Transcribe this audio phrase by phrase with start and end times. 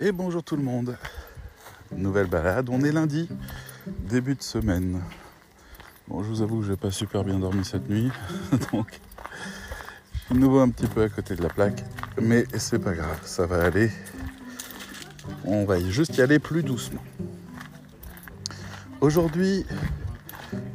[0.00, 0.96] Et bonjour tout le monde.
[1.96, 3.28] Nouvelle balade, on est lundi,
[3.86, 5.00] début de semaine.
[6.08, 8.10] Bon, je vous avoue que j'ai pas super bien dormi cette nuit,
[8.72, 8.98] donc
[10.32, 11.84] nouveau un petit peu à côté de la plaque,
[12.20, 13.88] mais c'est pas grave, ça va aller.
[15.44, 17.02] On va juste y aller plus doucement.
[19.00, 19.64] Aujourd'hui,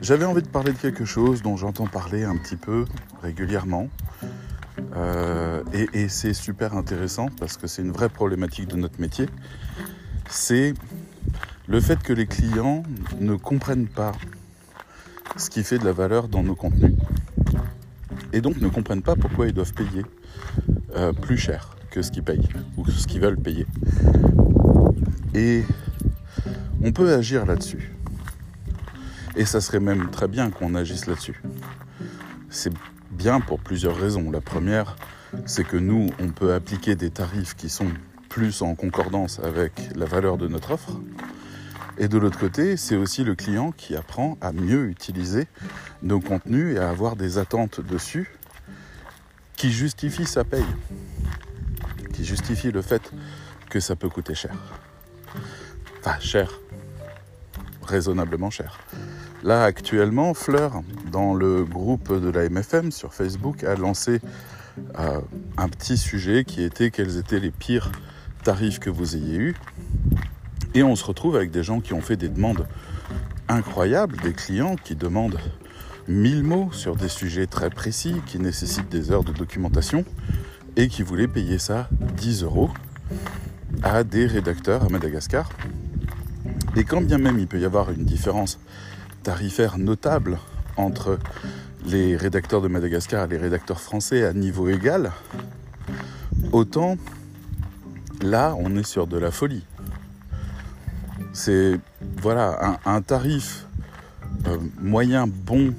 [0.01, 2.85] j'avais envie de parler de quelque chose dont j'entends parler un petit peu
[3.21, 3.89] régulièrement.
[4.95, 9.27] Euh, et, c'est super intéressant parce que c'est une vraie problématique de notre métier.
[10.29, 10.73] C'est
[11.67, 12.83] le fait que les clients
[13.19, 14.13] ne comprennent pas
[15.37, 16.95] ce qui fait de la valeur dans nos contenus
[18.33, 20.03] et donc ne comprennent pas pourquoi ils doivent payer
[20.95, 22.47] euh, plus cher que ce qu'ils payent
[22.77, 23.65] ou ce qu'ils veulent payer.
[25.33, 25.63] Et
[26.83, 27.91] on peut agir là-dessus.
[29.35, 31.41] Et ça serait même très bien qu'on agisse là-dessus.
[33.11, 34.31] Bien pour plusieurs raisons.
[34.31, 34.95] La première,
[35.45, 37.91] c'est que nous, on peut appliquer des tarifs qui sont
[38.29, 40.99] plus en concordance avec la valeur de notre offre.
[41.97, 45.47] Et de l'autre côté, c'est aussi le client qui apprend à mieux utiliser
[46.01, 48.37] nos contenus et à avoir des attentes dessus
[49.57, 50.63] qui justifient sa paye,
[52.13, 53.11] qui justifient le fait
[53.69, 54.55] que ça peut coûter cher.
[55.99, 56.49] Enfin, cher,
[57.83, 58.79] raisonnablement cher.
[59.43, 64.19] Là, actuellement, Fleur, dans le groupe de la MFM sur Facebook, a lancé
[64.99, 65.21] euh,
[65.57, 67.89] un petit sujet qui était quels étaient les pires
[68.43, 69.55] tarifs que vous ayez eus.
[70.73, 72.67] Et on se retrouve avec des gens qui ont fait des demandes
[73.47, 75.39] incroyables, des clients qui demandent
[76.09, 80.03] 1000 mots sur des sujets très précis, qui nécessitent des heures de documentation,
[80.75, 82.69] et qui voulaient payer ça 10 euros
[83.83, 85.49] à des rédacteurs à Madagascar.
[86.75, 88.59] Et quand bien même il peut y avoir une différence
[89.23, 90.37] tarifaire notable
[90.77, 91.19] entre
[91.85, 95.11] les rédacteurs de Madagascar et les rédacteurs français à niveau égal,
[96.51, 96.97] autant
[98.21, 99.63] là on est sur de la folie
[101.33, 101.79] c'est
[102.21, 103.65] voilà un, tarif
[104.47, 105.73] euh, moyen bon,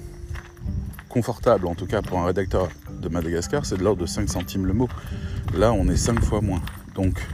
[1.08, 2.68] confortable en tout cas pour un rédacteur
[3.00, 4.88] de Madagascar, c'est de l'ordre de 5 centimes le mot.
[5.54, 6.60] Là, on est 5 fois moins.
[6.94, 7.26] Donc,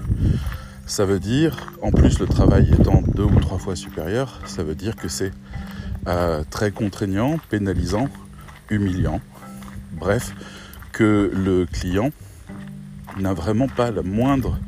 [0.87, 4.77] ça veut dire, en plus le travail étant deux ou trois fois supérieur, ça veut
[4.77, 5.33] dire que c'est
[6.07, 8.09] euh, très contraignant, pénalisant,
[8.71, 9.21] humiliant.
[9.93, 10.35] Bref,
[10.93, 12.11] que le client
[13.19, 14.59] n'a vraiment pas la moindre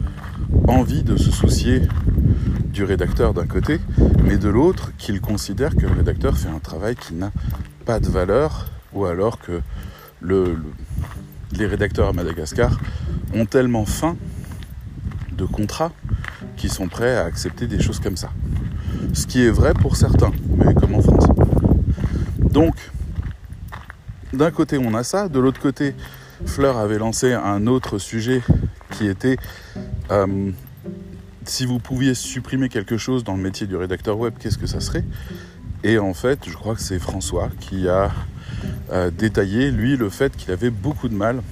[0.67, 1.83] envie de se soucier
[2.73, 3.81] du rédacteur d'un côté,
[4.25, 7.33] mais de l'autre qu'il considère que le rédacteur fait un travail qui n'a
[7.85, 9.61] pas de valeur, ou alors que
[10.21, 10.59] le,
[11.53, 12.79] les rédacteurs à Madagascar
[13.35, 14.17] ont tellement faim
[15.33, 15.93] de contrats
[16.57, 18.31] qu'ils sont prêts à accepter des choses comme ça.
[19.13, 21.27] Ce qui est vrai pour certains, mais comme en France.
[22.39, 22.75] Donc,
[24.33, 25.95] d'un côté on a ça, de l'autre côté,
[26.47, 28.43] Fleur avait lancé un autre sujet
[28.93, 29.37] qui était
[30.11, 30.51] euh,
[31.49, 34.81] si vous pouviez supprimer quelque chose dans le métier du rédacteur web, qu'est-ce que ça
[34.81, 35.05] serait?
[35.83, 38.11] Et en fait, je crois que c'est François qui a
[38.93, 41.43] euh, détaillé, lui, le fait qu'il avait beaucoup de mal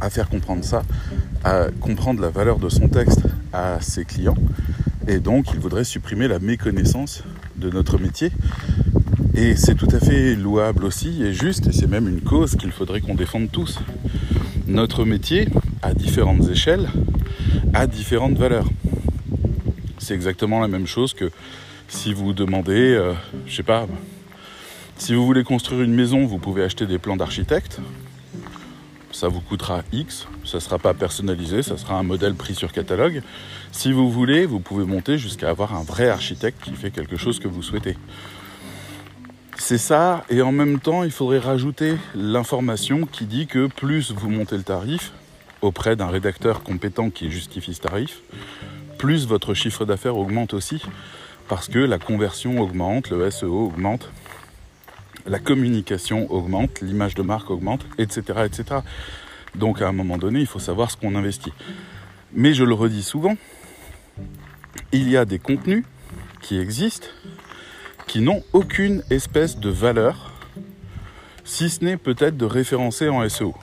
[0.00, 0.82] à faire comprendre ça,
[1.44, 4.36] à comprendre la valeur de son texte à ses clients.
[5.08, 7.22] Et donc, il voudrait supprimer la méconnaissance
[7.56, 8.30] de notre métier.
[9.34, 12.72] Et c'est tout à fait louable aussi et juste, et c'est même une cause qu'il
[12.72, 13.78] faudrait qu'on défende tous.
[14.66, 15.48] Notre métier,
[15.82, 16.88] à différentes échelles,
[17.74, 18.68] a différentes valeurs
[20.06, 21.32] c'est exactement la même chose que
[21.88, 23.12] si vous demandez, euh,
[23.46, 23.88] je sais pas,
[24.96, 27.80] si vous voulez construire une maison, vous pouvez acheter des plans d'architecte.
[29.16, 32.70] Ça vous coûtera X, ça ne sera pas personnalisé, ça sera un modèle pris sur
[32.70, 33.22] catalogue.
[33.72, 37.38] Si vous voulez, vous pouvez monter jusqu'à avoir un vrai architecte qui fait quelque chose
[37.38, 37.96] que vous souhaitez.
[39.56, 44.28] C'est ça, et en même temps, il faudrait rajouter l'information qui dit que plus vous
[44.28, 45.12] montez le tarif
[45.62, 48.20] auprès d'un rédacteur compétent qui justifie ce tarif,
[48.98, 50.82] plus votre chiffre d'affaires augmente aussi
[51.48, 54.10] parce que la conversion augmente, le SEO augmente,
[55.26, 58.80] la communication augmente, l'image de marque augmente, etc., etc.
[59.54, 61.52] Donc à un moment donné, il faut savoir ce qu'on investit.
[62.32, 63.36] Mais je le redis souvent,
[64.92, 65.84] il y a des contenus
[66.42, 67.08] qui existent
[68.06, 70.32] qui n'ont aucune espèce de valeur,
[71.44, 73.54] si ce n'est peut-être de référencer en SEO.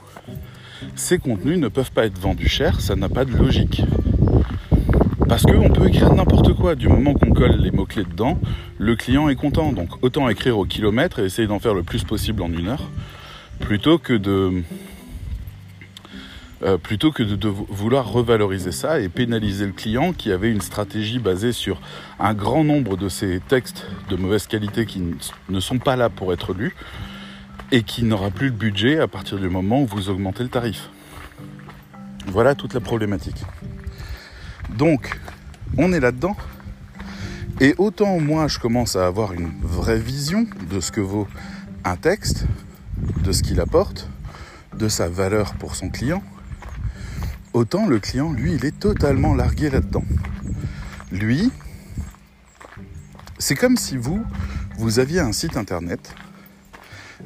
[0.96, 3.82] Ces contenus ne peuvent pas être vendus cher, ça n'a pas de logique.
[5.28, 6.74] Parce qu'on peut écrire n'importe quoi.
[6.74, 8.38] Du moment qu'on colle les mots-clés dedans,
[8.78, 9.72] le client est content.
[9.72, 12.90] Donc autant écrire au kilomètre et essayer d'en faire le plus possible en une heure,
[13.60, 14.62] plutôt que de,
[16.62, 21.18] euh, plutôt que de, vouloir revaloriser ça et pénaliser le client qui avait une stratégie
[21.18, 21.80] basée sur
[22.18, 25.02] un grand nombre de ces textes de mauvaise qualité qui
[25.48, 26.74] ne sont pas là pour être lus
[27.70, 30.88] et qui n'aura plus le budget à partir du moment où vous augmentez le tarif.
[32.26, 33.44] Voilà toute la problématique.
[34.70, 35.20] Donc,
[35.78, 36.36] on est là-dedans.
[37.60, 41.28] Et autant moi, je commence à avoir une vraie vision de ce que vaut
[41.84, 42.46] un texte,
[43.22, 44.08] de ce qu'il apporte,
[44.76, 46.22] de sa valeur pour son client,
[47.52, 50.04] autant le client, lui, il est totalement largué là-dedans.
[51.12, 51.52] Lui,
[53.38, 54.24] c'est comme si vous,
[54.78, 56.14] vous aviez un site internet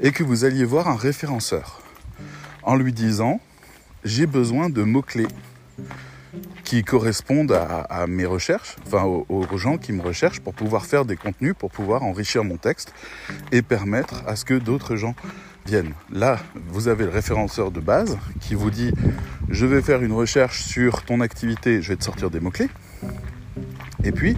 [0.02, 1.80] et que vous alliez voir un référenceur
[2.62, 3.40] en lui disant
[4.04, 5.28] j'ai besoin de mots-clés
[6.68, 7.52] qui correspondent
[7.88, 11.70] à, mes recherches, enfin aux, gens qui me recherchent pour pouvoir faire des contenus, pour
[11.70, 12.92] pouvoir enrichir mon texte
[13.52, 15.14] et permettre à ce que d'autres gens
[15.64, 15.94] viennent.
[16.12, 16.38] Là,
[16.68, 18.92] vous avez le référenceur de base qui vous dit
[19.48, 22.68] je vais faire une recherche sur ton activité, je vais te sortir des mots-clés.
[24.04, 24.36] Et puis,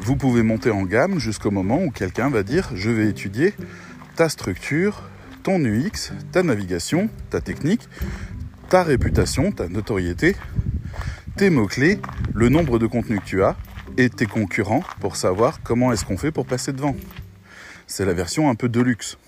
[0.00, 3.54] vous pouvez monter en gamme jusqu'au moment où quelqu'un va dire je vais étudier
[4.16, 5.04] ta structure,
[5.44, 7.88] ton UX, ta navigation, ta technique,
[8.68, 10.34] ta réputation, ta notoriété,
[11.36, 12.00] tes mots-clés,
[12.34, 13.56] le nombre de contenus que tu as
[13.96, 16.96] et tes concurrents pour savoir comment est-ce qu'on fait pour passer devant.
[17.86, 19.18] C'est la version un peu de luxe.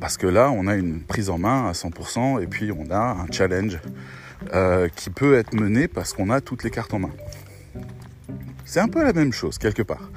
[0.00, 2.98] Parce que là, on a une prise en main à 100% et puis on a
[2.98, 3.78] un challenge
[4.54, 7.10] euh, qui peut être mené parce qu'on a toutes les cartes en main.
[8.64, 10.10] C'est un peu la même chose quelque part.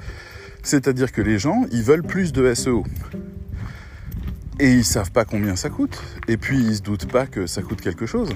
[0.62, 2.84] C'est-à-dire que les gens, ils veulent plus de SEO
[4.58, 6.02] et ils savent pas combien ça coûte.
[6.28, 8.30] Et puis ils se doutent pas que ça coûte quelque chose.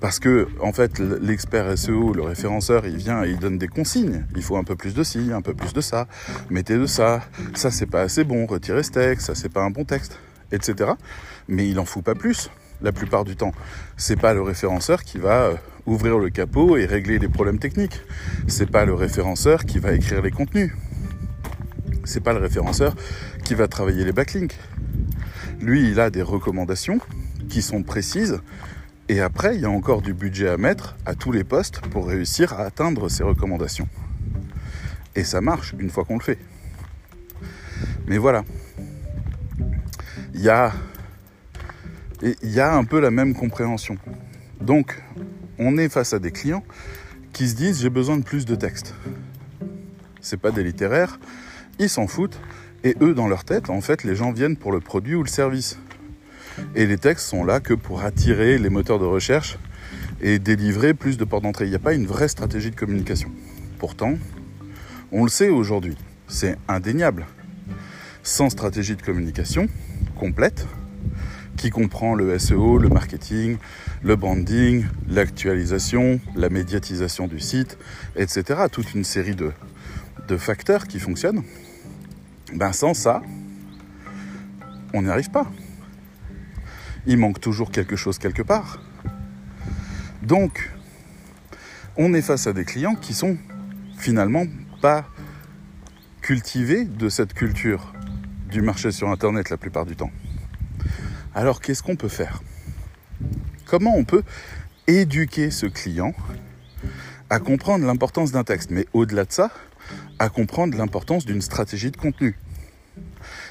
[0.00, 4.26] Parce que, en fait, l'expert SEO, le référenceur, il vient et il donne des consignes.
[4.36, 6.06] Il faut un peu plus de ci, un peu plus de ça,
[6.50, 7.22] mettez de ça,
[7.54, 10.18] ça c'est pas assez bon, retirez ce texte, ça c'est pas un bon texte,
[10.52, 10.92] etc.
[11.48, 12.50] Mais il en fout pas plus,
[12.82, 13.52] la plupart du temps.
[13.96, 15.54] C'est pas le référenceur qui va euh,
[15.86, 18.00] ouvrir le capot et régler les problèmes techniques.
[18.48, 20.72] C'est pas le référenceur qui va écrire les contenus.
[22.04, 22.94] C'est pas le référenceur
[23.44, 24.58] qui va travailler les backlinks.
[25.60, 26.98] Lui, il a des recommandations
[27.48, 28.40] qui sont précises.
[29.08, 32.08] Et après, il y a encore du budget à mettre à tous les postes pour
[32.08, 33.88] réussir à atteindre ces recommandations.
[35.14, 36.38] Et ça marche une fois qu'on le fait.
[38.08, 38.44] Mais voilà.
[40.34, 40.72] Il y a,
[42.74, 43.96] un peu la même compréhension.
[44.60, 45.00] Donc,
[45.58, 46.64] on est face à des clients
[47.32, 48.92] qui se disent j'ai besoin de plus de texte.
[50.20, 51.20] C'est pas des littéraires,
[51.78, 52.40] ils s'en foutent.
[52.82, 55.28] Et eux, dans leur tête, en fait, les gens viennent pour le produit ou le
[55.28, 55.78] service.
[56.74, 59.58] Et les textes sont là que pour attirer les moteurs de recherche
[60.20, 61.66] et délivrer plus de portes d'entrée.
[61.66, 63.30] Il n'y a pas une vraie stratégie de communication.
[63.78, 64.14] Pourtant,
[65.12, 65.96] on le sait aujourd'hui,
[66.28, 67.26] c'est indéniable.
[68.22, 69.68] Sans stratégie de communication
[70.16, 70.66] complète,
[71.56, 73.56] qui comprend le SEO, le marketing,
[74.02, 77.78] le branding, l'actualisation, la médiatisation du site,
[78.14, 78.60] etc.
[78.70, 79.52] Toute une série de,
[80.36, 81.42] facteurs qui fonctionnent
[82.52, 83.22] ben sans ça,
[84.94, 85.46] on n'y arrive pas.
[87.06, 88.80] Il manque toujours quelque chose quelque part.
[90.22, 90.70] Donc,
[91.96, 93.38] on est face à des clients qui sont
[93.96, 94.44] finalement
[94.82, 95.06] pas
[96.20, 97.92] cultivés de cette culture
[98.50, 100.10] du marché sur Internet la plupart du temps.
[101.34, 102.42] Alors qu'est-ce qu'on peut faire?
[103.66, 104.22] Comment on peut
[104.86, 106.12] éduquer ce client
[107.30, 109.50] à comprendre l'importance d'un texte Mais au-delà de ça,
[110.18, 112.36] à comprendre l'importance d'une stratégie de contenu?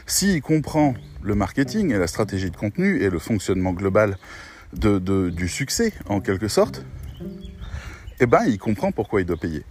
[0.06, 0.94] S'il comprend
[1.26, 4.18] le marketing et la stratégie de contenu et le fonctionnement global
[4.74, 6.86] du succès, en quelque sorte,
[8.20, 9.64] eh ben, il comprend pourquoi il doit payer.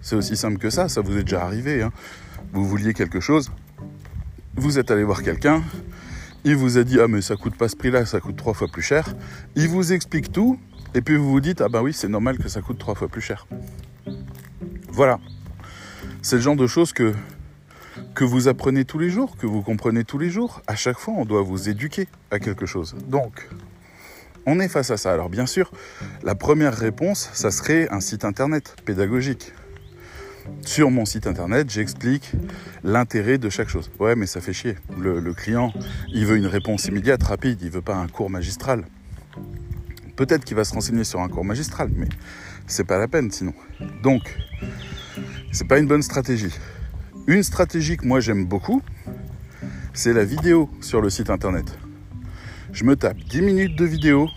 [0.00, 1.82] C'est aussi simple que ça, ça vous est déjà arrivé.
[1.82, 1.92] Hein.
[2.52, 3.52] Vous vouliez quelque chose,
[4.56, 5.62] vous êtes allé voir quelqu'un,
[6.44, 8.68] il vous a dit ah mais ça coûte pas ce prix-là, ça coûte trois fois
[8.68, 9.14] plus cher.
[9.54, 10.58] Il vous explique tout
[10.94, 13.08] et puis vous vous dites ah bah oui c'est normal que ça coûte trois fois
[13.08, 13.46] plus cher.
[14.90, 15.20] Voilà.
[16.22, 17.12] C'est le genre de choses que,
[18.14, 20.62] que vous apprenez tous les jours, que vous comprenez tous les jours.
[20.66, 22.96] À chaque fois, on doit vous éduquer à quelque chose.
[23.08, 23.48] Donc,
[24.46, 25.12] on est face à ça.
[25.12, 25.70] Alors bien sûr,
[26.22, 29.52] la première réponse, ça serait un site internet pédagogique.
[30.62, 32.32] Sur mon site internet, j'explique
[32.82, 33.90] l'intérêt de chaque chose.
[33.98, 34.76] Ouais, mais ça fait chier.
[34.98, 35.72] Le, client,
[36.08, 38.84] il veut une réponse immédiate, rapide, il veut pas un cours magistral.
[40.16, 42.08] Peut-être qu'il va se renseigner sur un cours magistral, mais
[42.66, 43.52] c'est pas la peine sinon.
[44.02, 44.22] Donc,
[45.52, 46.54] c'est pas une bonne stratégie.
[47.28, 48.80] Une stratégie que moi j'aime beaucoup,
[49.92, 51.78] c'est la vidéo sur le site internet.
[52.72, 54.30] Je me tape 10 minutes de vidéo,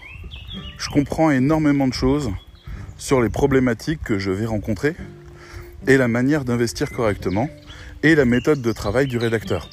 [0.78, 2.30] je comprends énormément de choses
[2.98, 4.98] sur les problématiques que je vais rencontrer
[5.88, 7.50] et la manière d'investir correctement
[8.04, 9.70] et la méthode de travail du rédacteur.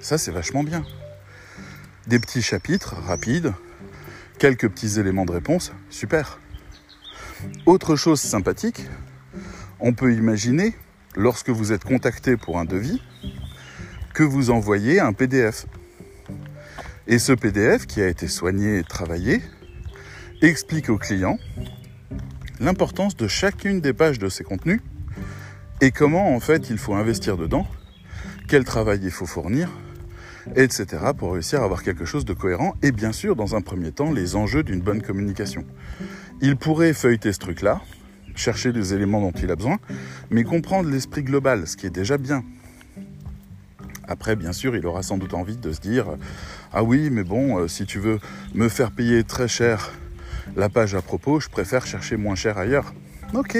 [0.00, 0.86] Ça, c'est vachement bien.
[2.06, 3.52] Des petits chapitres rapides,
[4.38, 6.38] quelques petits éléments de réponse, super.
[7.66, 8.86] Autre chose sympathique,
[9.80, 10.74] on peut imaginer,
[11.20, 13.02] lorsque vous êtes contacté pour un devis,
[14.14, 15.66] que vous envoyez un PDF.
[17.06, 19.42] Et ce PDF, qui a été soigné et travaillé,
[20.40, 21.38] explique au client
[22.58, 24.80] l'importance de chacune des pages de ces contenus
[25.82, 27.66] et comment en fait il faut investir dedans,
[28.48, 29.70] quel travail il faut fournir,
[30.56, 30.86] etc.
[31.16, 34.10] pour réussir à avoir quelque chose de cohérent et bien sûr dans un premier temps
[34.10, 35.66] les enjeux d'une bonne communication.
[36.40, 37.82] Il pourrait feuilleter ce truc-là,
[38.34, 39.78] chercher les éléments dont il a besoin,
[40.30, 42.44] mais comprendre l'esprit global, ce qui est déjà bien.
[44.08, 46.06] Après, bien sûr, il aura sans doute envie de se dire
[46.72, 48.18] Ah oui, mais bon, euh, si tu veux
[48.54, 49.92] me faire payer très cher
[50.56, 52.92] la page à propos, je préfère chercher moins cher ailleurs.
[53.34, 53.56] Ok,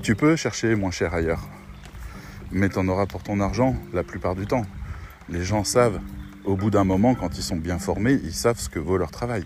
[0.00, 1.46] tu peux chercher moins cher ailleurs,
[2.50, 4.64] mais tu en auras pour ton argent la plupart du temps.
[5.28, 6.00] Les gens savent,
[6.44, 9.10] au bout d'un moment, quand ils sont bien formés, ils savent ce que vaut leur
[9.10, 9.44] travail.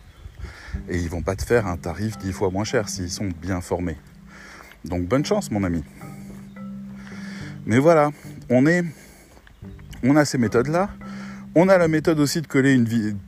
[0.88, 3.61] Et ils vont pas te faire un tarif dix fois moins cher s'ils sont bien
[3.61, 3.97] formés.
[4.85, 5.83] Donc bonne chance, mon ami.
[7.66, 8.11] Mais voilà,
[8.49, 10.90] on a ces méthodes-là.
[11.54, 12.78] On a la méthode aussi de coller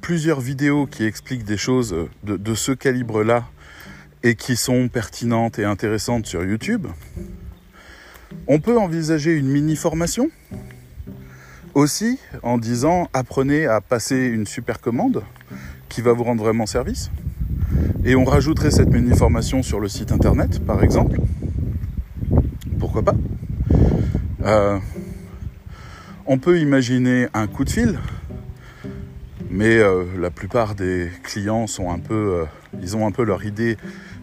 [0.01, 3.49] plusieurs vidéos qui expliquent des choses de, de ce calibre-là
[4.23, 6.87] et qui sont pertinentes et intéressantes sur YouTube.
[8.47, 10.31] On peut envisager une mini formation
[11.75, 15.23] aussi en disant apprenez à passer une super commande
[15.89, 17.11] qui va vous rendre vraiment service.
[18.09, 21.21] Et on rajouterait cette mini formation sur le site internet, par exemple.
[22.79, 23.15] Pourquoi pas
[24.45, 24.79] euh,
[26.25, 27.99] On peut imaginer un coup de fil,
[29.51, 32.45] mais euh, la plupart des clients sont un peu, euh,
[32.81, 33.77] ils ont un peu leur idée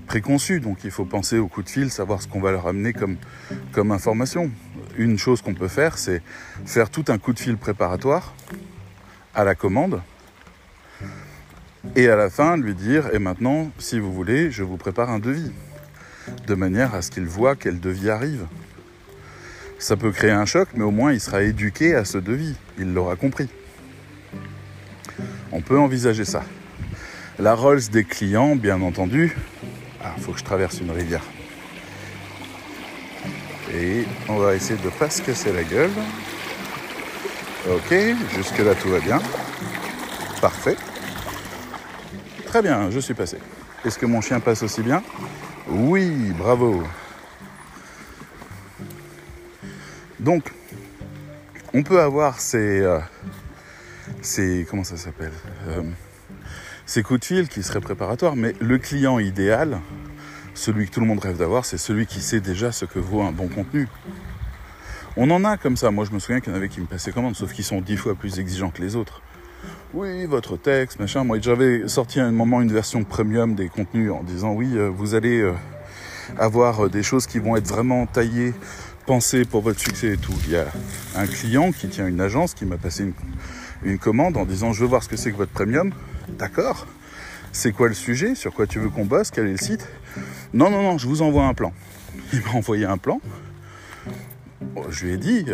[0.08, 2.92] préconçue, donc il faut penser au coup de fil, savoir ce qu'on va leur amener
[2.92, 4.50] comme information.
[4.98, 6.24] Une chose qu'on peut faire, c'est
[6.66, 8.34] faire tout un coup de fil préparatoire
[9.36, 10.02] à la commande
[11.96, 15.20] et à la fin lui dire et maintenant si vous voulez je vous prépare un
[15.20, 15.52] devis
[16.48, 18.46] de manière à ce qu'il voit quel devis arrive.
[19.80, 22.94] Ça peut créer un choc mais au moins il sera éduqué à ce devis, il
[22.94, 23.50] l'aura compris.
[25.52, 26.44] On peut envisager ça.
[27.40, 29.36] La Rolls des clients bien entendu.
[30.04, 31.24] Ah, faut que je traverse une rivière.
[33.74, 35.92] Et on va essayer de pas se casser la gueule.
[37.70, 37.94] Ok,
[38.36, 39.20] jusque là tout va bien.
[40.40, 40.78] Parfait.
[42.56, 43.38] Très bien, je suis passé.
[43.84, 45.04] Est-ce que mon chien passe aussi bien?
[45.68, 46.84] Oui, bravo.
[50.22, 50.54] Donc,
[51.74, 55.34] on peut avoir ces, euh, comment ça s'appelle
[55.68, 55.84] euh,
[56.86, 59.82] Ces coups de fil qui seraient préparatoires, mais le client idéal,
[60.54, 63.22] celui que tout le monde rêve d'avoir, c'est celui qui sait déjà ce que vaut
[63.22, 63.90] un bon contenu.
[65.18, 65.92] On en a comme ça.
[65.92, 67.82] Moi, je me souviens qu'il y en avait qui me passaient commande, sauf qu'ils sont
[67.82, 69.22] dix fois plus exigeants que les autres
[69.96, 71.24] oui, votre texte, machin.
[71.24, 74.90] Moi, j'avais sorti à un moment une version premium des contenus en disant oui, euh,
[74.90, 75.54] vous allez euh,
[76.38, 78.54] avoir euh, des choses qui vont être vraiment taillées,
[79.06, 80.34] pensées pour votre succès et tout.
[80.48, 80.66] Il y a
[81.16, 83.14] un client qui tient une agence qui m'a passé
[83.84, 85.94] une, commande en disant je veux voir ce que c'est que votre premium.
[86.28, 86.88] D'accord.
[87.54, 88.36] C'est quoi le sujet?
[88.36, 89.32] Sur quoi tu veux qu'on bosse?
[89.32, 89.88] Quel est le site?
[90.54, 91.72] Non, non, non, je vous envoie un plan.
[92.34, 93.22] Il m'a envoyé un plan.
[94.90, 95.46] je lui ai dit,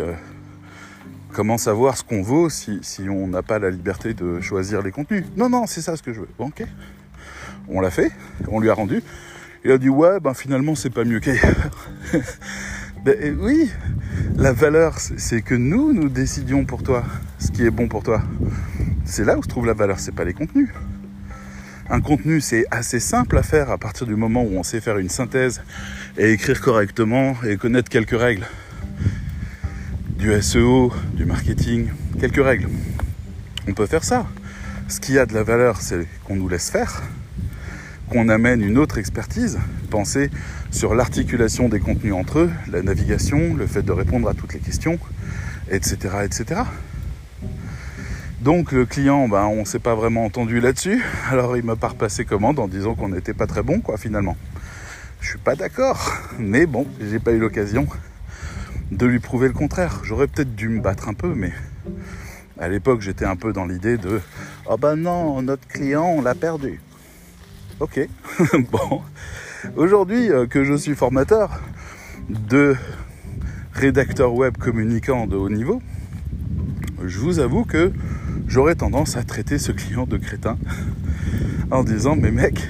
[1.32, 5.24] Comment savoir ce qu'on vaut si, on n'a pas la liberté de choisir les contenus
[5.34, 6.28] Non, non, c'est ça ce que je veux.
[6.38, 6.62] Bon, ok.
[7.68, 8.12] On l'a fait,
[8.48, 9.02] on lui a rendu.
[9.64, 11.86] Il a dit ouais, ben finalement c'est pas mieux qu'ailleurs.
[13.04, 13.70] ben oui,
[14.36, 17.02] la valeur, c'est que nous, nous décidions pour toi
[17.38, 18.22] ce qui est bon pour toi.
[19.06, 20.68] C'est là où se trouve la valeur, c'est pas les contenus.
[21.88, 24.98] Un contenu, c'est assez simple à faire à partir du moment où on sait faire
[24.98, 25.62] une synthèse
[26.18, 28.46] et écrire correctement et connaître quelques règles
[30.22, 31.88] du SEO, du marketing,
[32.20, 32.68] quelques règles.
[33.66, 34.24] On peut faire ça.
[34.86, 37.02] Ce qui a de la valeur, c'est qu'on nous laisse faire,
[38.08, 39.58] qu'on amène une autre expertise,
[39.90, 40.30] penser
[40.70, 44.60] sur l'articulation des contenus entre eux, la navigation, le fait de répondre à toutes les
[44.60, 44.96] questions,
[45.72, 45.96] etc.
[46.22, 46.60] etc.
[48.42, 51.02] Donc le client, ben, on ne s'est pas vraiment entendu là-dessus,
[51.32, 54.36] alors il m'a pas repassé commande en disant qu'on n'était pas très bon, quoi, finalement.
[55.20, 57.88] Je suis pas d'accord, mais bon, j'ai pas eu l'occasion
[58.92, 60.00] de lui prouver le contraire.
[60.04, 61.52] J'aurais peut-être dû me battre un peu, mais
[62.58, 64.20] à l'époque j'étais un peu dans l'idée de
[64.66, 66.80] oh ben non, notre client on l'a perdu.
[67.80, 68.06] Ok,
[68.70, 69.02] bon.
[69.76, 71.60] Aujourd'hui euh, que je suis formateur
[72.28, 72.76] de
[73.72, 75.80] rédacteur web communicant de haut niveau,
[77.04, 77.92] je vous avoue que
[78.46, 80.58] j'aurais tendance à traiter ce client de crétin
[81.70, 82.68] en disant mais mec,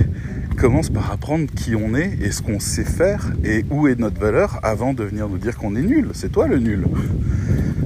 [0.55, 4.21] commence par apprendre qui on est et ce qu'on sait faire et où est notre
[4.21, 6.11] valeur avant de venir nous dire qu'on est nul.
[6.15, 6.87] C'est toi le nul.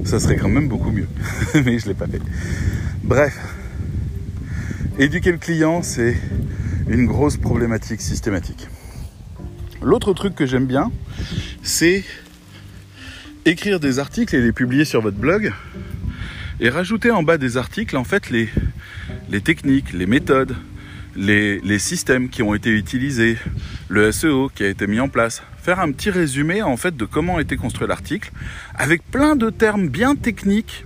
[0.05, 1.07] Ça serait quand même beaucoup mieux.
[1.53, 2.21] Mais je ne l'ai pas fait.
[3.03, 3.37] Bref.
[4.99, 6.17] Éduquer le client, c'est
[6.87, 8.67] une grosse problématique systématique.
[9.81, 10.91] L'autre truc que j'aime bien,
[11.61, 12.03] c'est
[13.45, 15.53] écrire des articles et les publier sur votre blog
[16.59, 18.49] et rajouter en bas des articles en fait les,
[19.29, 20.55] les techniques, les méthodes,
[21.17, 23.37] les, systèmes qui ont été utilisés,
[23.89, 27.05] le SEO qui a été mis en place, faire un petit résumé en fait de
[27.05, 28.31] comment a été construit l'article,
[28.75, 30.85] avec plein de termes bien techniques,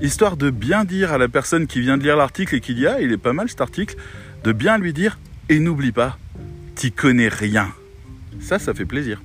[0.00, 2.86] histoire de bien dire à la personne qui vient de lire l'article et qui dit
[2.86, 3.96] ah il est pas mal cet article,
[4.44, 5.18] de bien lui dire
[5.48, 6.18] et n'oublie pas,
[6.74, 7.72] t'y connais rien.
[8.40, 9.20] Ça, ça fait plaisir.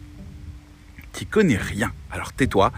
[1.12, 1.92] T'y connais rien.
[2.12, 2.72] Alors tais-toi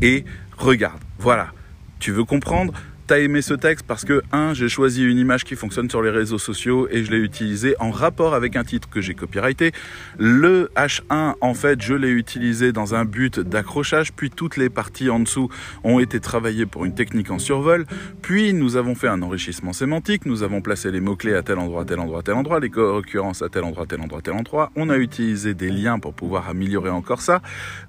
[0.00, 0.24] et
[0.56, 1.00] regarde.
[1.18, 1.52] Voilà.
[1.98, 2.72] Tu veux comprendre?
[3.06, 6.10] T'as aimé ce texte parce que, un, j'ai choisi une image qui fonctionne sur les
[6.10, 9.70] réseaux sociaux et je l'ai utilisée en rapport avec un titre que j'ai copyrighté.
[10.18, 15.08] Le H1, en fait, je l'ai utilisé dans un but d'accrochage, puis toutes les parties
[15.08, 15.48] en dessous
[15.84, 17.86] ont été travaillées pour une technique en survol.
[18.22, 21.84] Puis nous avons fait un enrichissement sémantique, nous avons placé les mots-clés à tel endroit,
[21.84, 24.72] tel endroit, tel endroit, les occurrences à tel endroit, tel endroit, tel endroit.
[24.74, 27.40] On a utilisé des liens pour pouvoir améliorer encore ça.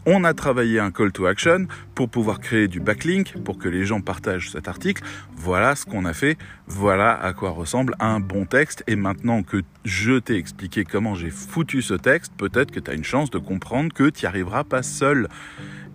[0.05, 3.83] On a travaillé un call to action pour pouvoir créer du backlink, pour que les
[3.83, 5.01] gens partagent cet article.
[5.35, 8.83] Voilà ce qu'on a fait, voilà à quoi ressemble un bon texte.
[8.87, 12.93] Et maintenant que je t'ai expliqué comment j'ai foutu ce texte, peut-être que tu as
[12.93, 15.27] une chance de comprendre que tu n'y arriveras pas seul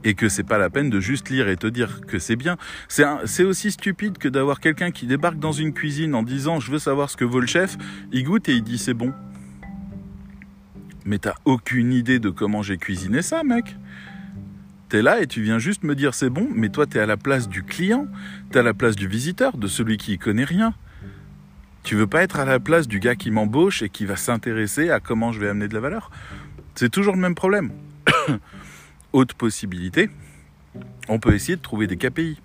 [0.04, 2.56] et que c'est pas la peine de juste lire et te dire que c'est bien.
[2.88, 6.78] C'est aussi stupide que d'avoir quelqu'un qui débarque dans une cuisine en disant je veux
[6.78, 7.76] savoir ce que vaut le chef,
[8.12, 9.12] il goûte et il dit c'est bon.
[11.04, 13.76] Mais t'as aucune idée de comment j'ai cuisiné ça, mec.
[15.00, 17.48] Là et tu viens juste me dire c'est bon, mais toi t'es à la place
[17.48, 18.06] du client,
[18.50, 20.74] t'es à la place du visiteur, de celui qui connaît rien.
[21.82, 24.90] Tu veux pas être à la place du gars qui m'embauche et qui va s'intéresser
[24.90, 26.10] à comment je vais amener de la valeur?
[26.74, 27.72] C'est toujours le même problème.
[29.12, 30.10] Autre possibilité,
[31.08, 32.40] on peut essayer de trouver des KPI,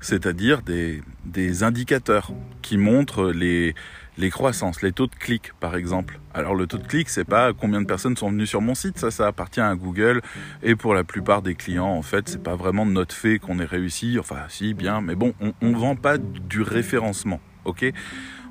[0.00, 3.74] c'est-à-dire des indicateurs qui montrent les,
[4.18, 6.20] les croissances, les taux de clics par exemple.
[6.34, 8.98] Alors le taux de clic, c'est pas combien de personnes sont venues sur mon site,
[8.98, 10.20] ça ça appartient à Google
[10.62, 13.58] et pour la plupart des clients en fait, c'est pas vraiment de notre fait qu'on
[13.58, 17.84] ait réussi, enfin si bien, mais bon, on, on vend pas du référencement, OK?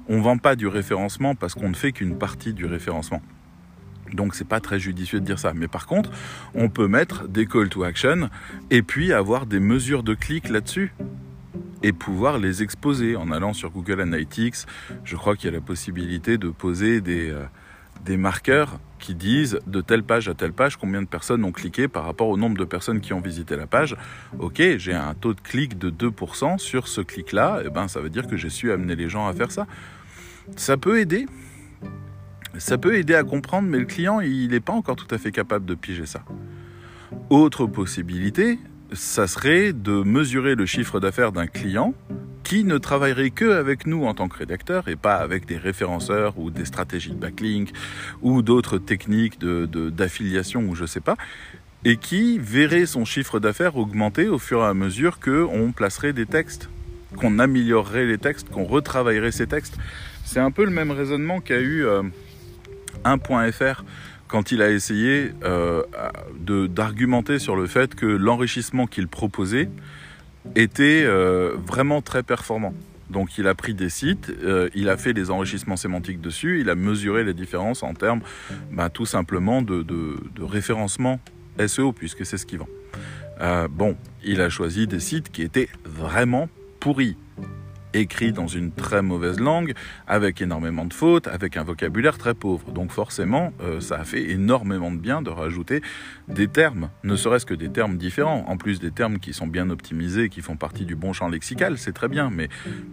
[0.08, 3.22] On vend pas du référencement parce qu'on ne fait qu'une partie du référencement.
[4.14, 5.53] Donc c'est pas très judicieux de dire ça.
[5.53, 6.12] Mais par contre,
[6.53, 8.29] on peut mettre des call to action
[8.70, 10.94] et puis avoir des mesures de clics là-dessus
[11.83, 14.65] et pouvoir les exposer en allant sur Google Analytics.
[15.03, 17.44] Je crois qu'il y a la possibilité de poser des, euh,
[18.05, 21.87] des marqueurs qui disent de telle page à telle page combien de personnes ont cliqué
[21.87, 23.96] par rapport au nombre de personnes qui ont visité la page.
[24.39, 28.00] Ok, j'ai un taux de clic de 2% sur ce clic-là, et eh ben ça
[28.00, 29.65] veut dire que j'ai su amener les gens à faire ça.
[30.55, 31.25] Ça peut aider.
[32.57, 35.31] Ça peut aider à comprendre, mais le client, il n'est pas encore tout à fait
[35.31, 36.24] capable de piger ça.
[37.29, 38.59] Autre possibilité,
[38.94, 41.94] ça serait de mesurer le chiffre d'affaires d'un client
[42.44, 46.38] qui ne travaillerait que avec nous en tant que rédacteur et pas avec des référenceurs
[46.38, 47.70] ou des stratégies de backlink
[48.22, 51.16] ou d'autres techniques d'affiliation de, ou je sais pas,
[51.86, 56.25] et qui verrait son chiffre d'affaires augmenter au fur et à mesure qu'on placerait des
[56.25, 56.70] textes,
[57.16, 59.77] qu'on améliorerait les textes, qu'on retravaillerait ces textes.
[60.25, 62.04] C'est un peu le même raisonnement qu'a eu euh,
[63.06, 63.84] 1.fr
[64.31, 65.83] quand il a essayé euh,
[66.39, 69.70] d'argumenter sur le fait que l'enrichissement qu'il proposait
[70.55, 72.74] était euh, vraiment très performant.
[73.09, 76.70] Donc il a pris des sites, euh, il a fait des enrichissements sémantiques dessus, il
[76.70, 78.22] a mesuré les différences en termes
[78.72, 81.20] bah, tout simplement de, de, de, référencement
[81.67, 82.70] SEO, puisque c'est ce qu'il vend.
[83.70, 86.48] Bon, il a choisi des sites qui étaient vraiment
[86.79, 87.17] pourris
[87.94, 89.74] écrit dans une très mauvaise langue,
[90.08, 92.72] avec énormément de fautes, avec un vocabulaire très pauvre.
[92.72, 95.82] Donc forcément, euh, ça a fait énormément de bien de rajouter
[96.27, 99.70] des termes, ne serait-ce que des termes différents, en plus des termes qui sont bien
[99.70, 102.50] optimisés, qui font partie du bon champ lexical, c'est très bien, mais,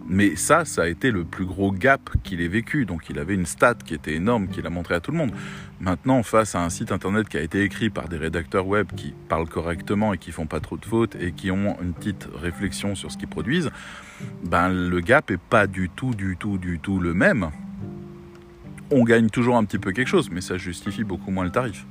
[0.07, 2.85] mais ça, ça a été le plus gros gap qu'il ait vécu.
[2.85, 5.31] Donc il avait une stat qui était énorme, qu'il a montré à tout le monde.
[5.79, 9.13] Maintenant, face à un site internet qui a été écrit par des rédacteurs web qui
[9.29, 12.95] parlent correctement et qui font pas trop de fautes et qui ont une petite réflexion
[12.95, 13.71] sur ce qu'ils produisent,
[14.43, 17.51] ben le gap est pas du tout, du tout, du tout le même.
[18.91, 21.85] On gagne toujours un petit peu quelque chose, mais ça justifie beaucoup moins le tarif.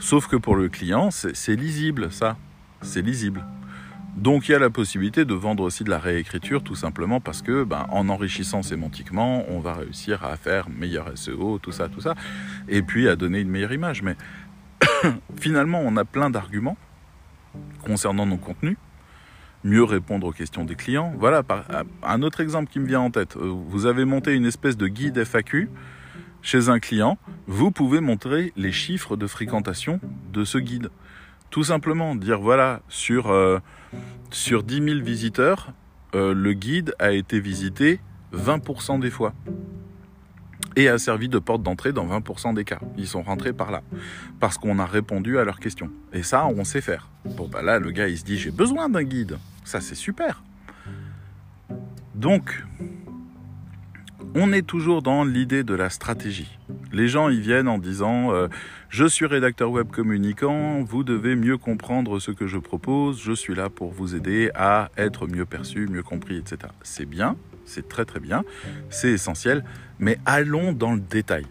[0.00, 2.36] Sauf que pour le client, c'est lisible, ça.
[2.82, 3.44] C'est lisible.
[4.16, 7.42] Donc il y a la possibilité de vendre aussi de la réécriture tout simplement parce
[7.42, 12.00] que ben, en enrichissant sémantiquement, on va réussir à faire meilleur SEO, tout ça, tout
[12.00, 12.14] ça,
[12.68, 14.02] et puis à donner une meilleure image.
[14.02, 14.16] Mais
[15.40, 16.76] finalement, on a plein d'arguments
[17.84, 18.76] concernant nos contenus,
[19.64, 21.12] mieux répondre aux questions des clients.
[21.18, 21.42] Voilà,
[22.02, 23.36] un autre exemple qui me vient en tête.
[23.36, 25.68] Euh, vous avez monté une espèce de guide FAQ
[26.42, 30.00] chez un client, vous pouvez montrer les chiffres de fréquentation
[30.32, 30.90] de ce guide.
[31.50, 33.58] Tout simplement, dire voilà, sur, euh,
[34.30, 35.72] sur 10 000 visiteurs,
[36.14, 38.00] euh, le guide a été visité
[38.32, 39.34] 20% des fois
[40.76, 42.78] et a servi de porte d'entrée dans 20% des cas.
[42.96, 43.82] Ils sont rentrés par là
[44.38, 45.90] parce qu'on a répondu à leurs questions.
[46.12, 47.08] Et ça, on sait faire.
[47.24, 49.38] Bon, bah là, le gars, il se dit j'ai besoin d'un guide.
[49.64, 50.42] Ça, c'est super.
[52.14, 52.64] Donc,
[54.34, 56.58] on est toujours dans l'idée de la stratégie.
[56.92, 58.48] Les gens y viennent en disant euh,
[58.88, 63.54] je suis rédacteur web communicant, vous devez mieux comprendre ce que je propose, je suis
[63.54, 66.72] là pour vous aider à être mieux perçu, mieux compris, etc.
[66.82, 68.44] C'est bien, c'est très très bien,
[68.88, 69.64] c'est essentiel,
[69.98, 71.46] mais allons dans le détail.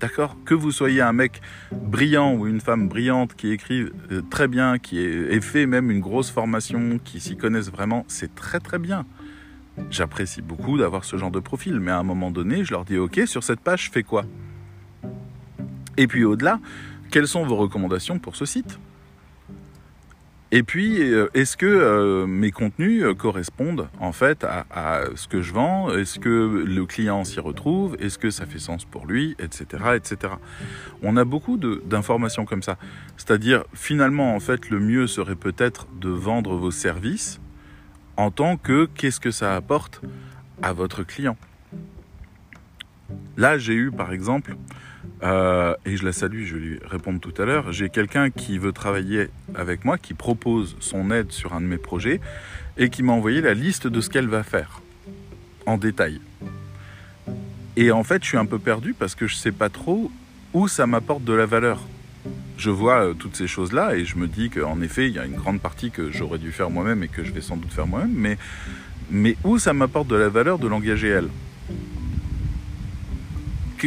[0.00, 0.36] D'accord?
[0.44, 1.40] Que vous soyez un mec
[1.72, 6.00] brillant ou une femme brillante qui écrit euh, très bien, qui ait fait même une
[6.00, 9.04] grosse formation, qui s'y connaissent vraiment, c'est très très bien.
[9.90, 12.98] J'apprécie beaucoup d'avoir ce genre de profil, mais à un moment donné, je leur dis
[12.98, 14.24] OK, sur cette page, fais quoi?
[15.96, 16.60] Et puis au-delà,
[17.10, 18.78] quelles sont vos recommandations pour ce site?
[20.50, 25.42] Et puis, euh, est-ce que euh, mes contenus euh, correspondent en fait à, ce que
[25.42, 25.92] je vends?
[25.92, 27.96] Est-ce que le client s'y retrouve?
[28.00, 29.36] Est-ce que ça fait sens pour lui?
[29.38, 29.66] Etc.
[29.94, 30.34] etc.
[31.02, 32.78] On a beaucoup d'informations comme ça.
[33.18, 37.40] C'est-à-dire, finalement, en fait, le mieux serait peut-être de vendre vos services
[38.18, 40.02] en tant que qu'est-ce que ça apporte
[40.60, 41.36] à votre client.
[43.36, 44.56] Là, j'ai eu par exemple
[45.22, 47.72] euh, et je la salue, je lui répondre tout à l'heure.
[47.72, 51.78] J'ai quelqu'un qui veut travailler avec moi, qui propose son aide sur un de mes
[51.78, 52.20] projets
[52.76, 54.82] et qui m'a envoyé la liste de ce qu'elle va faire
[55.64, 56.20] en détail.
[57.76, 60.10] Et en fait, je suis un peu perdu parce que je ne sais pas trop
[60.54, 61.80] où ça m'apporte de la valeur.
[62.58, 65.24] Je vois euh, toutes ces choses-là et je me dis qu'en effet, il y a
[65.24, 67.86] une grande partie que j'aurais dû faire moi-même et que je vais sans doute faire
[67.86, 68.36] moi-même,
[69.10, 71.28] mais, où ça m'apporte de la valeur de l'engager elle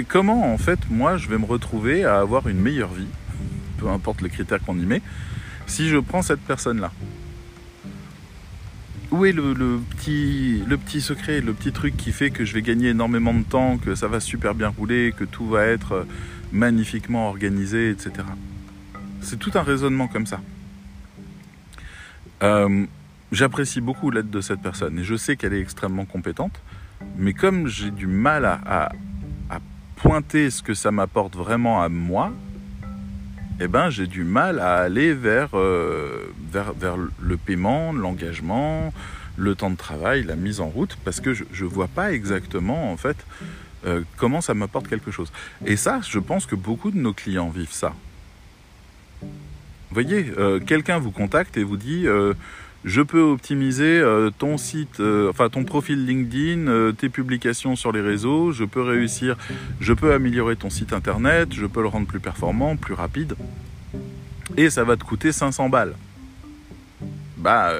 [0.08, 3.08] comment en fait moi je vais me retrouver à avoir une meilleure vie,
[3.78, 5.02] peu importe les critères qu'on y met,
[5.68, 6.92] si je prends cette personne-là?
[9.12, 9.54] Où est le,
[9.90, 13.44] petit, le petit secret, le petit truc qui fait que je vais gagner énormément de
[13.44, 16.08] temps, que ça va super bien rouler, que tout va être
[16.54, 18.24] magnifiquement organisé, etc.
[19.22, 20.40] C'est tout un raisonnement comme ça.
[22.44, 22.86] Euh,
[23.32, 26.60] j'apprécie beaucoup l'aide de cette personne et je sais qu'elle est extrêmement compétente,
[27.18, 28.92] mais comme j'ai du mal à,
[29.96, 32.34] pointer ce que ça m'apporte vraiment à moi,
[33.60, 38.92] eh ben, j'ai du mal à aller vers, euh, vers, vers le paiement, l'engagement,
[39.38, 42.92] le temps de travail, la mise en route, parce que je ne vois pas exactement
[42.92, 43.18] en fait
[43.86, 45.32] euh, comment ça m'apporte quelque chose.
[45.66, 47.94] Et ça, je pense que beaucoup de nos clients vivent ça.
[49.92, 52.08] Voyez, euh, quelqu'un vous contacte et vous dit
[52.84, 57.92] je peux optimiser euh, ton site, euh, enfin ton profil LinkedIn, euh, tes publications sur
[57.92, 59.38] les réseaux, je peux réussir,
[59.80, 63.36] je peux améliorer ton site internet, je peux le rendre plus performant, plus rapide,
[64.58, 65.94] et ça va te coûter 500 balles.
[67.38, 67.74] Bah,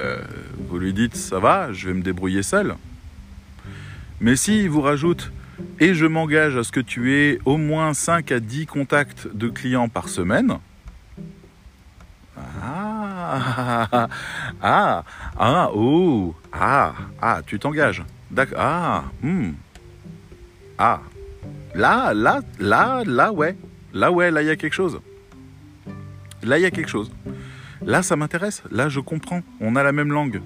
[0.68, 2.74] vous lui dites, ça va, je vais me débrouiller seul.
[4.20, 5.30] Mais si vous rajoute,
[5.78, 9.48] et je m'engage à ce que tu aies au moins 5 à 10 contacts de
[9.48, 10.58] clients par semaine,
[12.62, 14.08] ah,
[14.62, 15.04] ah,
[15.38, 18.02] ah, oh, ah, ah, tu t'engages.
[18.30, 18.58] D'accord.
[18.60, 19.52] Ah, hmm.
[20.78, 21.00] Ah.
[21.74, 23.56] Là, là, là, là, ouais.
[23.94, 25.00] Là, ouais, là, il y a quelque chose.
[26.42, 27.10] Là, il y a quelque chose.
[27.84, 28.62] Là, ça m'intéresse.
[28.70, 29.42] Là, je comprends.
[29.60, 30.40] On a la même langue.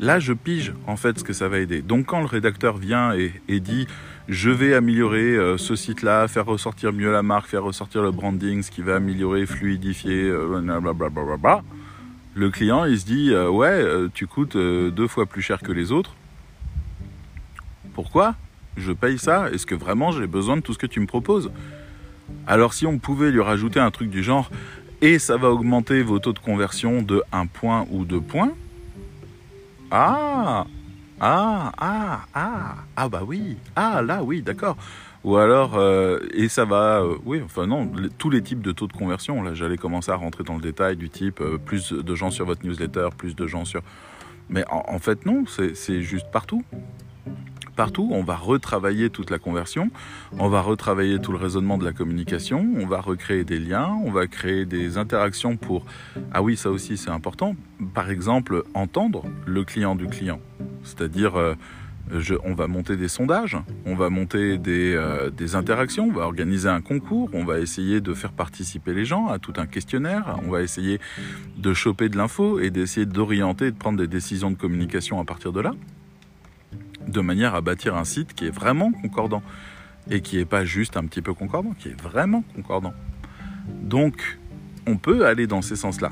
[0.00, 1.82] Là, je pige en fait ce que ça va aider.
[1.82, 3.86] Donc, quand le rédacteur vient et, dit
[4.28, 8.62] je vais améliorer euh, ce site-là, faire ressortir mieux la marque, faire ressortir le branding,
[8.62, 11.62] ce qui va améliorer, fluidifier, euh, blablabla,
[12.34, 15.92] le client, il se dit euh, Ouais, tu coûtes deux fois plus cher que les
[15.92, 16.14] autres.
[17.94, 18.34] Pourquoi
[18.76, 19.50] je paye ça?
[19.50, 21.50] Est-ce que vraiment j'ai besoin de tout ce que tu me proposes?
[22.46, 24.50] Alors, si on pouvait lui rajouter un truc du genre
[25.02, 28.52] Et ça va augmenter vos taux de conversion de 1 point ou 2 points
[29.94, 30.66] Ah
[31.20, 34.76] Ah Ah Ah Ah bah oui Ah là oui, d'accord
[35.24, 38.88] ou alors, euh, et ça va, euh, oui, enfin non, tous les types de taux
[38.88, 39.40] de conversion.
[39.42, 42.44] Là, j'allais commencer à rentrer dans le détail du type euh, plus de gens sur
[42.44, 43.82] votre newsletter, plus de gens sur.
[44.48, 46.64] Mais en, fait, non, c'est juste partout.
[47.82, 49.90] Partout, on va retravailler toute la conversion,
[50.38, 54.12] on va retravailler tout le raisonnement de la communication, on va recréer des liens, on
[54.12, 55.84] va créer des interactions pour.
[56.32, 57.56] Ah oui, ça aussi, c'est important.
[57.92, 60.38] Par exemple, entendre le client du client.
[60.84, 61.32] C'est-à-dire
[62.44, 66.82] on va monter des sondages, on va monter euh, des, interactions, on va organiser un
[66.82, 70.62] concours, on va essayer de faire participer les gens à tout un questionnaire, on va
[70.62, 71.00] essayer
[71.56, 75.24] de choper de l'info et d'essayer d'orienter et de prendre des décisions de communication à
[75.24, 75.72] partir de là,
[77.08, 79.42] de manière à bâtir un site qui est vraiment concordant
[80.10, 82.94] et qui n'est pas juste un petit peu concordant, qui est vraiment concordant.
[83.82, 84.38] Donc,
[84.86, 86.10] on peut aller dans ces sens-là.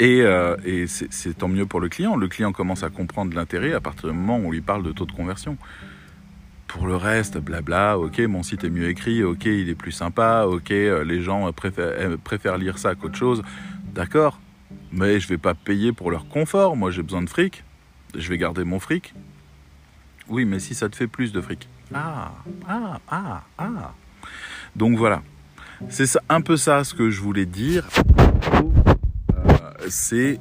[0.00, 2.16] Et, euh, c'est tant mieux pour le client.
[2.16, 4.92] Le client commence à comprendre l'intérêt à partir du moment où on lui parle de
[4.92, 5.56] taux de conversion.
[6.66, 10.44] Pour le reste, blabla, ok, mon site est mieux écrit, ok, il est plus sympa,
[10.48, 13.42] ok, euh, les gens préfèrent, euh, préfèrent lire ça qu'autre chose.
[13.94, 14.40] D'accord,
[14.90, 16.76] mais je vais pas payer pour leur confort.
[16.76, 17.62] Moi, j'ai besoin de fric.
[18.16, 19.14] Je vais garder mon fric.
[20.28, 21.68] Oui, mais si ça te fait plus de fric.
[21.92, 22.32] Ah,
[22.68, 23.94] ah, ah, ah.
[24.74, 25.22] Donc voilà.
[25.88, 27.86] C'est un peu ça ce que je voulais dire.
[29.34, 30.40] Euh, c'est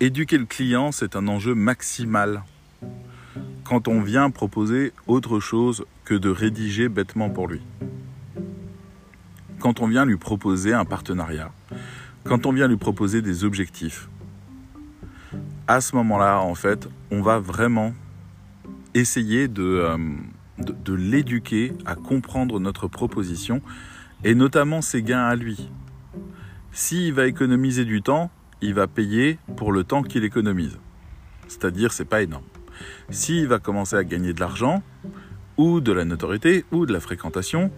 [0.00, 2.42] éduquer le client, c'est un enjeu maximal.
[3.64, 7.62] Quand on vient proposer autre chose que de rédiger bêtement pour lui.
[9.58, 11.50] Quand on vient lui proposer un partenariat.
[12.24, 14.08] Quand on vient lui proposer des objectifs.
[15.66, 17.92] À ce moment-là, en fait, on va vraiment
[18.98, 19.98] essayer de, euh,
[20.58, 23.60] de, l'éduquer à comprendre notre proposition
[24.24, 25.68] et notamment ses gains à lui.
[26.72, 28.30] S'il va économiser du temps,
[28.60, 30.78] il va payer pour le temps qu'il économise.
[31.48, 32.44] C'est-à-dire, c'est pas énorme.
[33.10, 34.82] S'il va commencer à gagner de l'argent,
[35.56, 37.70] ou de la notoriété, ou de la fréquentation,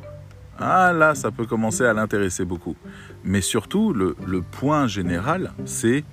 [0.59, 2.75] ah là, ça peut commencer à l'intéresser beaucoup.
[3.23, 6.05] Mais surtout, le point général, c'est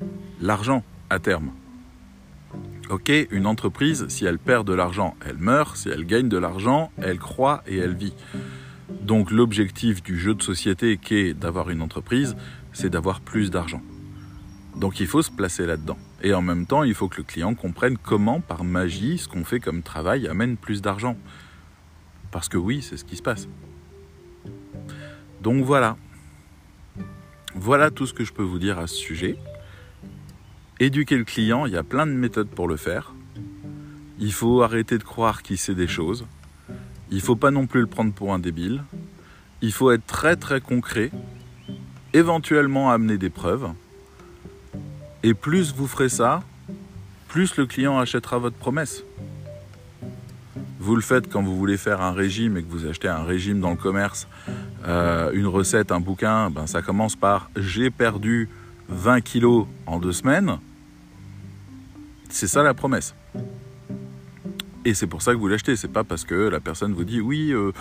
[0.42, 1.52] l'argent à terme.
[2.90, 5.76] Ok, une entreprise, si elle perd de l'argent, elle meurt.
[5.76, 8.14] Si elle gagne de l'argent, elle croît et elle vit.
[9.02, 12.36] Donc l'objectif du jeu de société qui est d'avoir une entreprise,
[12.74, 13.82] c'est d'avoir plus d'argent.
[14.76, 15.98] Donc il faut se placer là-dedans.
[16.22, 19.46] Et en même temps, il faut que le client comprenne comment, par magie, ce qu'on
[19.46, 21.18] fait comme travail amène plus d'argent.
[22.32, 23.48] Parce que oui, c'est ce qui se passe.
[25.42, 25.98] Donc voilà.
[27.56, 29.38] Voilà tout ce que je peux vous dire à ce sujet.
[30.82, 33.14] Éduquer le client, il y a plein de méthodes pour le faire.
[34.20, 36.26] Il faut arrêter de croire qu'il sait des choses.
[37.12, 38.84] Il faut pas non plus le prendre pour un débile.
[39.62, 41.12] Il faut être très très concret,
[42.14, 43.70] éventuellement amener des preuves.
[45.24, 46.44] Et plus vous ferez ça,
[47.30, 49.06] plus le client achètera votre promesse.
[50.80, 53.62] Vous le faites quand vous voulez faire un régime et que vous achetez un régime
[53.62, 54.28] dans le commerce,
[54.86, 58.50] euh, une recette, un bouquin, ben ça commence par j'ai perdu
[58.90, 60.60] 20 kilos en deux semaines,
[62.30, 63.16] c'est ça la promesse.
[64.86, 65.76] Et c'est pour ça que vous l'achetez.
[65.76, 67.72] C'est pas parce que la personne vous dit oui, euh,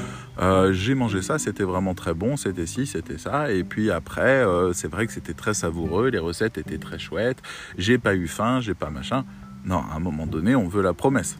[0.40, 3.52] euh, j'ai mangé ça, c'était vraiment très bon, c'était ci, c'était ça.
[3.52, 7.42] Et puis après, euh, c'est vrai que c'était très savoureux, les recettes étaient très chouettes.
[7.76, 9.24] J'ai pas eu faim, j'ai pas machin.
[9.66, 11.38] Non, à un moment donné, on veut la promesse.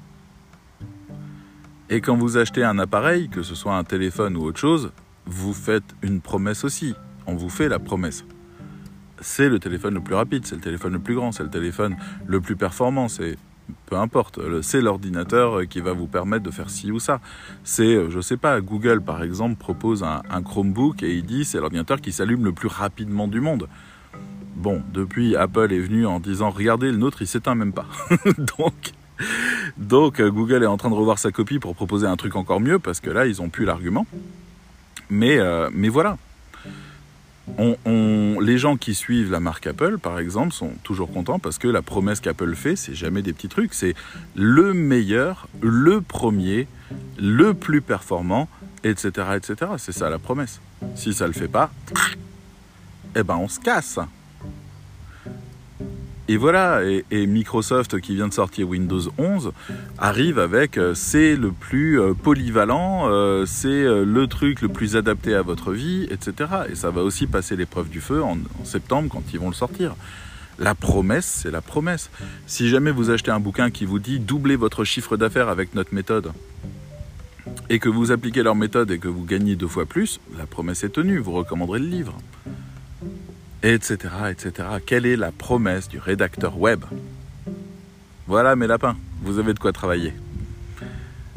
[1.88, 4.92] Et quand vous achetez un appareil, que ce soit un téléphone ou autre chose,
[5.26, 6.94] vous faites une promesse aussi.
[7.26, 8.24] On vous fait la promesse
[9.24, 11.96] c'est le téléphone le plus rapide, c'est le téléphone le plus grand, c'est le téléphone
[12.26, 13.36] le plus performant, c'est
[13.86, 17.20] peu importe, c'est l'ordinateur qui va vous permettre de faire ci ou ça.
[17.64, 22.02] C'est, je sais pas, Google par exemple propose un, Chromebook et il dit c'est l'ordinateur
[22.02, 23.66] qui s'allume le plus rapidement du monde.
[24.56, 27.86] Bon, depuis Apple est venu en disant regardez le nôtre il s'éteint même pas.
[28.58, 28.92] donc,
[29.78, 32.78] donc Google est en train de revoir sa copie pour proposer un truc encore mieux
[32.78, 34.06] parce que là ils ont plus l'argument.
[35.08, 36.18] Mais, euh, mais voilà,
[37.58, 41.82] les gens qui suivent la marque Apple, par exemple, sont toujours contents parce que la
[41.82, 43.94] promesse qu'Apple fait, c'est jamais des petits trucs, c'est
[44.34, 46.66] le meilleur, le premier,
[47.18, 48.48] le plus performant,
[48.82, 49.72] etc., etc.
[49.78, 50.60] C'est ça la promesse.
[50.94, 51.70] Si ça le fait pas,
[53.16, 53.98] eh ben on se casse.
[56.26, 59.52] Et voilà, et, Microsoft qui vient de sortir Windows 11
[59.98, 65.34] arrive avec euh, c'est le plus euh, polyvalent, euh, c'est le truc le plus adapté
[65.34, 66.50] à votre vie, etc.
[66.70, 69.96] Et ça va aussi passer l'épreuve du feu en, septembre quand ils vont le sortir.
[70.58, 72.10] La promesse, c'est la promesse.
[72.46, 75.92] Si jamais vous achetez un bouquin qui vous dit doubler votre chiffre d'affaires avec notre
[75.92, 76.32] méthode,
[77.68, 80.84] et que vous appliquez leur méthode et que vous gagnez deux fois plus, la promesse
[80.84, 82.16] est tenue, vous recommanderez le livre
[83.64, 83.96] etc.,
[84.30, 84.68] etc.
[84.84, 86.84] Quelle est la promesse du rédacteur web?
[88.26, 90.12] Voilà mes lapins, vous avez de quoi travailler.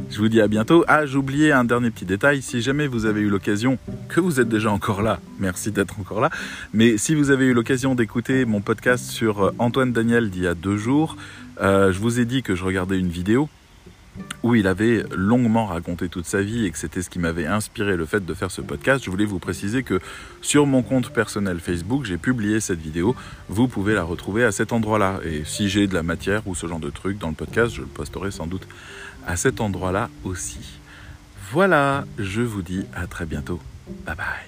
[0.10, 0.86] Je vous dis à bientôt.
[0.88, 2.42] Ah, oublié un dernier petit détail.
[2.42, 3.78] Si jamais vous avez eu l'occasion,
[4.10, 6.30] que vous êtes déjà encore là, merci d'être encore là,
[6.74, 10.48] mais si vous avez eu l'occasion d'écouter mon podcast sur euh, Antoine Daniel d'il y
[10.48, 11.18] a deux jours,
[11.62, 13.50] euh, je vous ai dit que je regardais une vidéo
[14.44, 17.96] où il avait longuement raconté toute sa vie et que c'était ce qui m'avait inspiré
[17.96, 20.00] le fait de faire ce podcast, je voulais vous préciser que
[20.42, 23.16] sur mon compte personnel Facebook, j'ai publié cette vidéo.
[23.50, 25.20] Vous pouvez la retrouver à cet endroit-là.
[25.26, 27.82] Et si j'ai de la matière ou ce genre de truc dans le podcast, je
[27.82, 28.68] le posterai sans doute
[29.26, 30.80] à cet endroit-là aussi.
[31.52, 33.60] Voilà, je vous dis à très bientôt.
[34.06, 34.47] Bye bye.